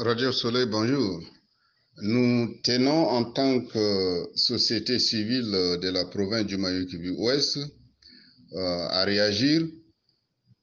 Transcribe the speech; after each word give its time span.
Radio 0.00 0.30
Soleil, 0.30 0.66
bonjour. 0.66 1.20
Nous 2.02 2.60
tenons 2.62 3.08
en 3.08 3.24
tant 3.32 3.60
que 3.62 4.28
société 4.36 5.00
civile 5.00 5.50
de 5.82 5.88
la 5.90 6.04
province 6.04 6.46
du 6.46 6.56
Mayo-Kivu-Ouest 6.56 7.56
euh, 7.56 8.86
à 8.90 9.04
réagir 9.04 9.62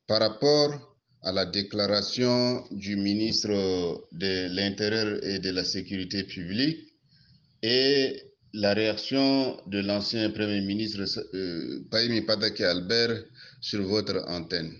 par 0.07 0.21
rapport 0.21 0.97
à 1.21 1.33
la 1.33 1.45
déclaration 1.45 2.63
du 2.71 2.95
ministre 2.95 3.49
de 4.13 4.55
l'Intérieur 4.55 5.21
et 5.25 5.39
de 5.39 5.49
la 5.49 5.65
Sécurité 5.65 6.23
publique 6.23 6.93
et 7.61 8.15
la 8.53 8.73
réaction 8.73 9.59
de 9.67 9.79
l'ancien 9.79 10.29
Premier 10.29 10.61
ministre 10.61 11.03
euh, 11.33 11.83
Paimi 11.91 12.21
Padake 12.21 12.61
Albert 12.61 13.25
sur 13.59 13.83
votre 13.83 14.23
antenne. 14.29 14.71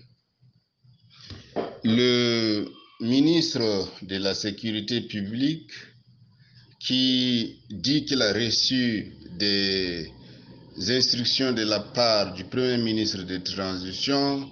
Le 1.84 2.66
ministre 3.00 3.60
de 4.02 4.16
la 4.16 4.34
Sécurité 4.34 5.02
publique 5.02 5.70
qui 6.78 7.58
dit 7.68 8.04
qu'il 8.06 8.22
a 8.22 8.32
reçu 8.32 9.12
des 9.38 10.10
instructions 10.88 11.52
de 11.52 11.62
la 11.62 11.80
part 11.80 12.32
du 12.32 12.44
Premier 12.44 12.78
ministre 12.78 13.22
de 13.22 13.36
transition 13.38 14.50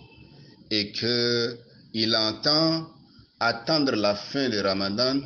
et 0.70 0.92
qu'il 0.92 2.14
entend 2.16 2.86
attendre 3.40 3.92
la 3.96 4.14
fin 4.14 4.50
du 4.50 4.58
Ramadan 4.60 5.20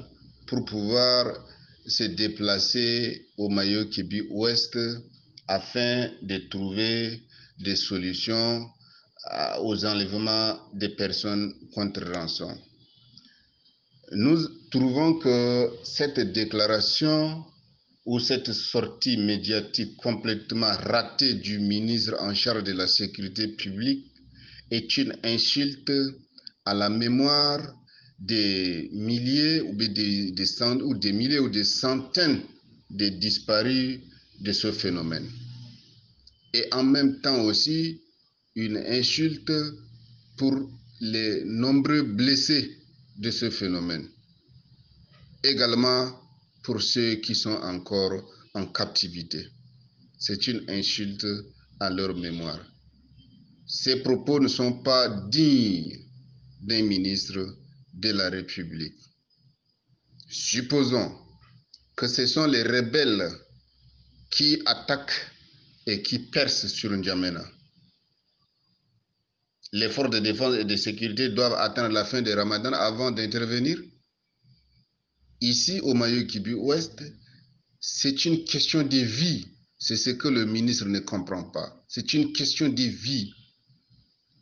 pour 0.46 0.64
pouvoir 0.64 1.44
se 1.86 2.04
déplacer 2.04 3.26
au 3.36 3.48
Mayo 3.48 3.86
Kibi 3.86 4.22
Ouest 4.30 4.78
afin 5.48 6.08
de 6.22 6.38
trouver 6.48 7.20
des 7.58 7.74
solutions 7.76 8.68
aux 9.62 9.84
enlèvements 9.84 10.56
des 10.72 10.90
personnes 10.90 11.52
contre 11.74 12.02
rançon. 12.12 12.56
Nous 14.12 14.38
trouvons 14.70 15.18
que 15.18 15.70
cette 15.84 16.20
déclaration 16.32 17.44
ou 18.06 18.18
cette 18.18 18.52
sortie 18.54 19.18
médiatique 19.18 19.96
complètement 19.98 20.72
ratée 20.72 21.34
du 21.34 21.58
ministre 21.58 22.14
en 22.20 22.32
charge 22.34 22.64
de 22.64 22.72
la 22.72 22.86
sécurité 22.86 23.48
publique 23.48 24.06
est 24.70 24.96
une 24.96 25.14
insulte 25.24 25.92
à 26.64 26.72
la 26.72 26.88
mémoire 26.88 27.60
des 28.18 28.88
milliers 28.94 29.60
ou 29.60 29.74
des, 29.76 29.88
des, 30.32 30.62
ou 30.82 30.94
des 30.94 31.12
milliers 31.12 31.38
ou 31.38 31.50
des 31.50 31.64
centaines 31.64 32.40
de 32.88 33.08
disparus 33.08 34.00
de 34.40 34.52
ce 34.52 34.72
phénomène. 34.72 35.28
Et 36.54 36.64
en 36.72 36.82
même 36.82 37.20
temps 37.20 37.42
aussi 37.42 38.00
une 38.56 38.78
insulte 38.78 39.52
pour 40.38 40.54
les 41.00 41.44
nombreux 41.44 42.02
blessés 42.02 42.77
de 43.18 43.30
ce 43.30 43.50
phénomène. 43.50 44.08
Également 45.42 46.18
pour 46.62 46.80
ceux 46.82 47.16
qui 47.16 47.34
sont 47.34 47.58
encore 47.62 48.24
en 48.54 48.66
captivité. 48.66 49.46
C'est 50.18 50.46
une 50.46 50.64
insulte 50.68 51.26
à 51.80 51.90
leur 51.90 52.14
mémoire. 52.16 52.60
Ces 53.66 54.02
propos 54.02 54.40
ne 54.40 54.48
sont 54.48 54.82
pas 54.82 55.08
dignes 55.28 55.98
d'un 56.60 56.82
ministre 56.82 57.56
de 57.94 58.10
la 58.10 58.30
République. 58.30 58.98
Supposons 60.28 61.16
que 61.96 62.06
ce 62.06 62.26
sont 62.26 62.46
les 62.46 62.62
rebelles 62.62 63.30
qui 64.30 64.60
attaquent 64.66 65.30
et 65.86 66.02
qui 66.02 66.18
percent 66.18 66.68
sur 66.68 66.90
N'Djamena 66.90 67.44
les 69.72 69.88
forces 69.88 70.10
de 70.10 70.18
défense 70.18 70.56
et 70.56 70.64
de 70.64 70.76
sécurité 70.76 71.28
doivent 71.30 71.54
attendre 71.54 71.92
la 71.92 72.04
fin 72.04 72.22
du 72.22 72.32
Ramadan 72.32 72.72
avant 72.72 73.10
d'intervenir. 73.10 73.78
Ici, 75.40 75.80
au 75.80 75.94
Mayo 75.94 76.24
Kibi 76.26 76.54
Ouest, 76.54 77.02
c'est 77.80 78.24
une 78.24 78.44
question 78.44 78.82
de 78.82 78.98
vie. 78.98 79.46
C'est 79.78 79.96
ce 79.96 80.10
que 80.10 80.28
le 80.28 80.44
ministre 80.46 80.86
ne 80.86 80.98
comprend 80.98 81.44
pas. 81.44 81.84
C'est 81.86 82.12
une 82.14 82.32
question 82.32 82.68
de 82.68 82.82
vie. 82.82 83.32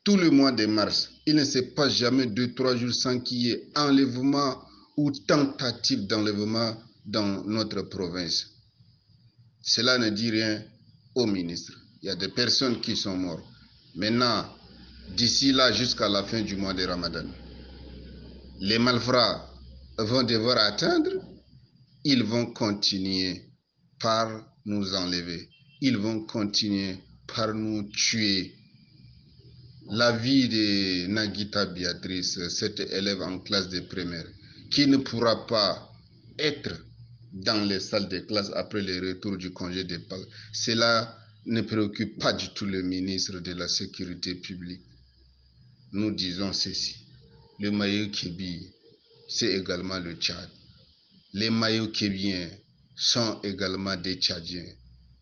Tout 0.04 0.16
le 0.16 0.30
mois 0.30 0.52
de 0.52 0.66
mars, 0.66 1.10
il 1.26 1.34
ne 1.34 1.44
se 1.44 1.58
passe 1.58 1.94
jamais 1.94 2.26
deux, 2.26 2.54
trois 2.54 2.76
jours 2.76 2.94
sans 2.94 3.18
qu'il 3.20 3.38
y 3.38 3.50
ait 3.50 3.68
enlèvement 3.74 4.62
ou 4.96 5.10
tentative 5.10 6.06
d'enlèvement 6.06 6.76
dans 7.04 7.44
notre 7.44 7.82
province. 7.82 8.46
Cela 9.60 9.98
ne 9.98 10.08
dit 10.10 10.30
rien 10.30 10.62
au 11.14 11.26
ministre. 11.26 11.72
Il 12.02 12.06
y 12.06 12.10
a 12.10 12.14
des 12.14 12.28
personnes 12.28 12.80
qui 12.80 12.96
sont 12.96 13.16
mortes. 13.16 13.44
Maintenant, 13.96 14.46
d'ici 15.14 15.52
là 15.52 15.72
jusqu'à 15.72 16.08
la 16.08 16.24
fin 16.24 16.42
du 16.42 16.56
mois 16.56 16.74
de 16.74 16.84
Ramadan. 16.84 17.24
Les 18.60 18.78
malfrats 18.78 19.50
vont 19.98 20.22
devoir 20.22 20.58
atteindre, 20.58 21.10
ils 22.04 22.22
vont 22.22 22.46
continuer 22.46 23.42
par 24.00 24.28
nous 24.64 24.94
enlever, 24.94 25.48
ils 25.80 25.96
vont 25.96 26.24
continuer 26.26 26.98
par 27.26 27.54
nous 27.54 27.88
tuer. 27.90 28.54
La 29.90 30.12
vie 30.12 30.48
de 30.48 31.06
Nagita 31.06 31.66
Béatrice, 31.66 32.48
cette 32.48 32.80
élève 32.80 33.22
en 33.22 33.38
classe 33.38 33.68
de 33.68 33.80
primaire, 33.80 34.26
qui 34.70 34.86
ne 34.86 34.96
pourra 34.96 35.46
pas 35.46 35.92
être 36.38 36.74
dans 37.32 37.64
les 37.68 37.78
salles 37.80 38.08
de 38.08 38.18
classe 38.20 38.50
après 38.54 38.82
le 38.82 39.08
retour 39.08 39.36
du 39.36 39.52
congé 39.52 39.84
de 39.84 39.98
Pâques, 39.98 40.26
cela 40.52 41.16
ne 41.44 41.60
préoccupe 41.60 42.18
pas 42.18 42.32
du 42.32 42.48
tout 42.54 42.66
le 42.66 42.82
ministre 42.82 43.38
de 43.38 43.52
la 43.52 43.68
Sécurité 43.68 44.34
publique 44.34 44.82
nous 45.92 46.10
disons 46.12 46.52
ceci. 46.52 46.96
Le 47.58 47.70
maillot 47.70 48.10
kébi, 48.10 48.66
c'est 49.28 49.54
également 49.54 49.98
le 49.98 50.14
Tchad. 50.14 50.48
Les 51.32 51.50
maillots 51.50 51.88
kébiens 51.88 52.48
sont 52.94 53.40
également 53.42 53.96
des 53.96 54.16
Tchadiens. 54.16 54.66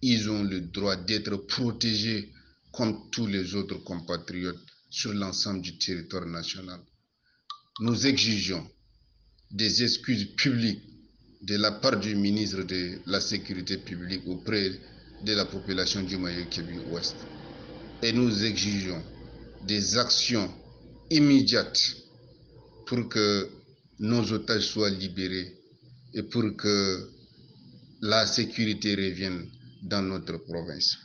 Ils 0.02 0.28
ont 0.30 0.42
le 0.42 0.60
droit 0.60 0.96
d'être 0.96 1.36
protégés 1.46 2.30
comme 2.72 3.08
tous 3.10 3.26
les 3.26 3.54
autres 3.54 3.78
compatriotes 3.84 4.60
sur 4.90 5.12
l'ensemble 5.12 5.62
du 5.62 5.76
territoire 5.78 6.26
national. 6.26 6.80
Nous 7.80 8.06
exigeons 8.06 8.68
des 9.50 9.82
excuses 9.82 10.26
publiques 10.36 10.82
de 11.42 11.56
la 11.56 11.72
part 11.72 11.98
du 11.98 12.14
ministre 12.14 12.62
de 12.62 12.98
la 13.06 13.20
Sécurité 13.20 13.78
publique 13.78 14.22
auprès 14.26 14.70
de 15.24 15.32
la 15.34 15.44
population 15.44 16.02
du 16.02 16.16
maillot 16.16 16.46
Kébi 16.50 16.78
Ouest. 16.90 17.16
Et 18.02 18.12
nous 18.12 18.44
exigeons 18.44 19.02
des 19.66 19.96
actions 19.96 20.50
immédiates 21.10 21.96
pour 22.86 23.08
que 23.08 23.48
nos 23.98 24.32
otages 24.32 24.66
soient 24.68 24.90
libérés 24.90 25.54
et 26.14 26.22
pour 26.22 26.44
que 26.56 27.08
la 28.02 28.26
sécurité 28.26 28.94
revienne 28.94 29.46
dans 29.82 30.02
notre 30.02 30.38
province. 30.44 30.96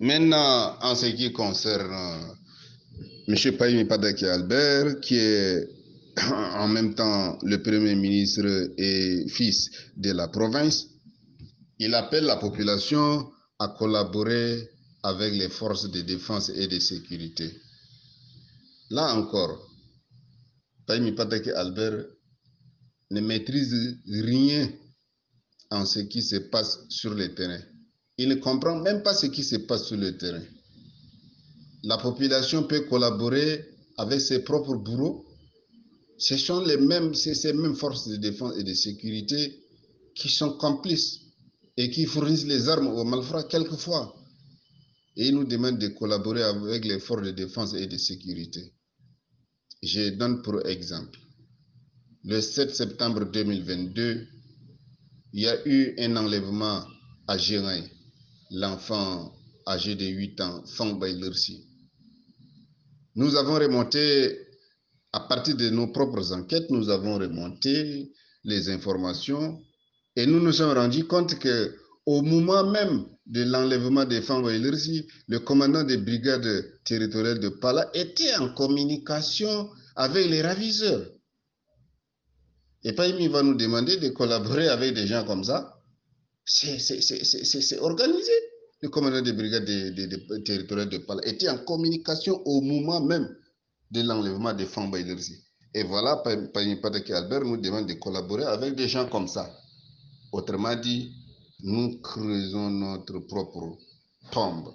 Maintenant, 0.00 0.76
en 0.80 0.94
ce 0.94 1.06
qui 1.06 1.32
concerne 1.32 1.92
euh, 1.92 3.34
M. 3.34 3.56
Païmi 3.56 3.84
Padaki 3.84 4.26
Albert, 4.26 5.00
qui 5.00 5.16
est 5.18 5.68
en 6.56 6.68
même 6.68 6.94
temps 6.94 7.38
le 7.42 7.60
Premier 7.62 7.94
ministre 7.96 8.70
et 8.78 9.24
fils 9.28 9.70
de 9.96 10.12
la 10.12 10.28
province, 10.28 10.86
il 11.80 11.94
appelle 11.94 12.24
la 12.24 12.36
population 12.36 13.28
à 13.58 13.68
collaborer 13.76 14.68
avec 15.08 15.32
les 15.32 15.48
forces 15.48 15.90
de 15.90 16.02
défense 16.02 16.50
et 16.50 16.68
de 16.68 16.78
sécurité. 16.78 17.50
Là 18.90 19.14
encore, 19.14 19.58
Paimi 20.86 21.12
Patake 21.12 21.48
Albert 21.48 22.04
ne 23.10 23.20
maîtrise 23.20 23.74
rien 24.06 24.70
en 25.70 25.86
ce 25.86 26.00
qui 26.00 26.20
se 26.20 26.36
passe 26.36 26.80
sur 26.90 27.14
le 27.14 27.34
terrain. 27.34 27.60
Il 28.18 28.28
ne 28.28 28.34
comprend 28.34 28.76
même 28.80 29.02
pas 29.02 29.14
ce 29.14 29.26
qui 29.26 29.44
se 29.44 29.56
passe 29.56 29.84
sur 29.86 29.96
le 29.96 30.18
terrain. 30.18 30.44
La 31.84 31.96
population 31.96 32.64
peut 32.64 32.80
collaborer 32.80 33.64
avec 33.96 34.20
ses 34.20 34.40
propres 34.40 34.76
bourreaux. 34.76 35.24
Ce 36.18 36.36
sont 36.36 36.60
les 36.60 36.76
mêmes, 36.76 37.14
ces 37.14 37.52
mêmes 37.54 37.76
forces 37.76 38.08
de 38.08 38.16
défense 38.16 38.56
et 38.58 38.64
de 38.64 38.74
sécurité 38.74 39.58
qui 40.14 40.28
sont 40.28 40.52
complices 40.58 41.20
et 41.78 41.88
qui 41.88 42.04
fournissent 42.04 42.44
les 42.44 42.68
armes 42.68 42.88
aux 42.88 43.04
malfrats 43.04 43.44
quelquefois 43.44 44.17
et 45.18 45.26
il 45.26 45.34
nous 45.34 45.44
demande 45.44 45.78
de 45.78 45.88
collaborer 45.88 46.44
avec 46.44 46.84
les 46.84 47.00
forces 47.00 47.24
de 47.24 47.32
défense 47.32 47.74
et 47.74 47.88
de 47.88 47.96
sécurité. 47.96 48.72
Je 49.82 50.10
donne 50.10 50.42
pour 50.42 50.64
exemple, 50.64 51.18
le 52.22 52.40
7 52.40 52.72
septembre 52.72 53.24
2022, 53.24 54.28
il 55.32 55.42
y 55.42 55.48
a 55.48 55.68
eu 55.68 55.94
un 55.98 56.16
enlèvement 56.16 56.84
à 57.26 57.36
Gérin, 57.36 57.82
l'enfant 58.52 59.34
âgé 59.66 59.96
de 59.96 60.06
8 60.06 60.40
ans, 60.40 60.64
Fang 60.66 60.94
Bailursi. 60.94 61.66
Nous 63.16 63.34
avons 63.34 63.54
remonté, 63.54 64.38
à 65.12 65.20
partir 65.20 65.56
de 65.56 65.68
nos 65.68 65.88
propres 65.88 66.32
enquêtes, 66.32 66.70
nous 66.70 66.90
avons 66.90 67.18
remonté 67.18 68.12
les 68.44 68.68
informations 68.70 69.60
et 70.14 70.26
nous 70.26 70.38
nous 70.40 70.52
sommes 70.52 70.78
rendus 70.78 71.04
compte 71.06 71.38
que 71.40 71.74
au 72.08 72.22
moment 72.22 72.64
même 72.64 73.04
de 73.26 73.42
l'enlèvement 73.42 74.06
des 74.06 74.22
femmes 74.22 74.46
le 74.46 75.38
commandant 75.40 75.84
des 75.84 75.98
brigades 75.98 76.64
territoriales 76.82 77.38
de 77.38 77.50
Pala 77.50 77.90
était 77.92 78.34
en 78.36 78.48
communication 78.54 79.68
avec 79.94 80.26
les 80.26 80.40
ravisseurs. 80.40 81.06
Et 82.82 82.94
Païmi 82.94 83.28
va 83.28 83.42
nous 83.42 83.56
demander 83.56 83.98
de 83.98 84.08
collaborer 84.08 84.68
avec 84.68 84.94
des 84.94 85.06
gens 85.06 85.22
comme 85.26 85.44
ça. 85.44 85.82
C'est 86.46 87.78
organisé. 87.78 88.32
Le 88.80 88.88
commandant 88.88 89.20
des 89.20 89.34
brigades 89.34 89.66
de, 89.66 90.38
territoriales 90.44 90.88
de 90.88 90.98
Pala 90.98 91.20
était 91.26 91.50
en 91.50 91.58
communication 91.58 92.40
au 92.46 92.62
moment 92.62 93.02
même 93.02 93.28
de 93.90 94.00
l'enlèvement 94.00 94.54
des 94.54 94.64
femmes 94.64 94.90
Et 95.74 95.82
voilà, 95.82 96.22
Païmi 96.54 96.76
Padaki 96.76 97.12
Albert 97.12 97.44
nous 97.44 97.58
demande 97.58 97.86
de 97.86 97.92
collaborer 97.94 98.44
avec 98.44 98.76
des 98.76 98.88
gens 98.88 99.06
comme 99.10 99.28
ça. 99.28 99.54
Autrement 100.32 100.74
dit, 100.74 101.12
nous 101.60 101.98
creusons 102.00 102.70
notre 102.70 103.18
propre 103.20 103.78
tombe. 104.30 104.72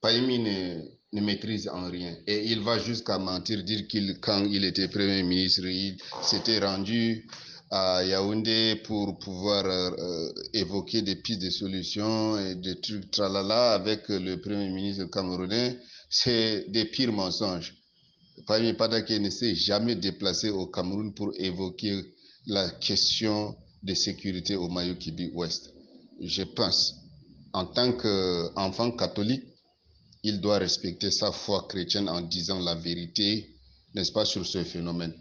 Païmi 0.00 0.38
ne, 0.38 1.20
maîtrise 1.20 1.68
en 1.68 1.90
rien. 1.90 2.16
Et 2.26 2.46
il 2.46 2.60
va 2.60 2.78
jusqu'à 2.78 3.18
mentir, 3.18 3.62
dire 3.64 3.86
qu'il, 3.88 4.18
quand 4.20 4.44
il 4.44 4.64
était 4.64 4.88
Premier 4.88 5.22
ministre, 5.22 5.66
il 5.66 5.96
s'était 6.22 6.60
rendu 6.60 7.26
à 7.70 8.02
Yaoundé 8.04 8.76
pour 8.84 9.18
pouvoir 9.18 9.64
euh, 9.66 10.32
évoquer 10.54 11.02
des 11.02 11.16
pistes 11.16 11.42
de 11.42 11.50
solutions 11.50 12.38
et 12.38 12.54
des 12.56 12.80
trucs 12.80 13.10
tralala 13.10 13.74
avec 13.74 14.08
le 14.08 14.40
Premier 14.40 14.70
ministre 14.70 15.04
camerounais. 15.06 15.78
C'est 16.08 16.66
des 16.70 16.86
pires 16.86 17.12
mensonges. 17.12 17.74
Païmi 18.46 18.72
Padake 18.72 19.10
ne 19.10 19.30
s'est 19.30 19.54
jamais 19.54 19.96
déplacé 19.96 20.50
au 20.50 20.66
Cameroun 20.68 21.12
pour 21.14 21.32
évoquer 21.36 22.00
la 22.46 22.70
question 22.70 23.54
de 23.82 23.94
sécurité 23.94 24.56
au 24.56 24.68
Mayo-Kibi 24.68 25.30
Ouest. 25.34 25.72
Je 26.20 26.42
pense, 26.42 26.94
en 27.52 27.66
tant 27.66 27.92
qu'enfant 27.92 28.90
catholique, 28.92 29.44
il 30.22 30.40
doit 30.40 30.58
respecter 30.58 31.10
sa 31.10 31.32
foi 31.32 31.66
chrétienne 31.68 32.08
en 32.08 32.20
disant 32.20 32.60
la 32.60 32.74
vérité, 32.74 33.54
n'est-ce 33.94 34.12
pas, 34.12 34.24
sur 34.24 34.46
ce 34.46 34.62
phénomène. 34.64 35.14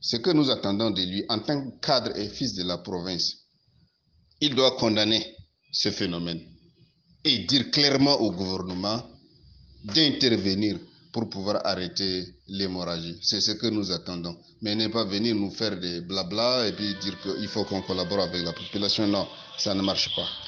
Ce 0.00 0.16
que 0.16 0.30
nous 0.30 0.50
attendons 0.50 0.90
de 0.90 1.02
lui 1.02 1.24
en 1.28 1.38
tant 1.38 1.62
que 1.62 1.78
cadre 1.80 2.16
et 2.16 2.28
fils 2.28 2.54
de 2.54 2.64
la 2.64 2.78
province, 2.78 3.36
il 4.40 4.54
doit 4.54 4.76
condamner 4.76 5.24
ce 5.70 5.90
phénomène 5.90 6.40
et 7.24 7.38
dire 7.40 7.70
clairement 7.70 8.14
au 8.20 8.32
gouvernement 8.32 9.06
d'intervenir 9.84 10.78
pour 11.12 11.28
pouvoir 11.28 11.60
arrêter 11.64 12.24
l'hémorragie. 12.48 13.18
C'est 13.22 13.40
ce 13.40 13.52
que 13.52 13.66
nous 13.66 13.90
attendons. 13.90 14.36
Mais 14.62 14.74
ne 14.74 14.88
pas 14.88 15.04
venir 15.04 15.34
nous 15.34 15.50
faire 15.50 15.78
des 15.78 16.00
blabla 16.00 16.68
et 16.68 16.72
puis 16.72 16.94
dire 16.96 17.20
qu'il 17.20 17.48
faut 17.48 17.64
qu'on 17.64 17.82
collabore 17.82 18.20
avec 18.20 18.44
la 18.44 18.52
population. 18.52 19.06
Non, 19.06 19.26
ça 19.58 19.74
ne 19.74 19.82
marche 19.82 20.14
pas. 20.14 20.28